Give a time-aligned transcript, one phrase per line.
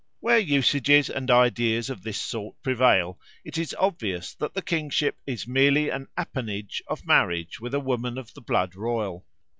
[0.19, 5.45] Where usages and ideas of this sort prevail, it is obvious that the kingship is
[5.45, 9.27] merely an appanage of marriage with a woman of the blood royal.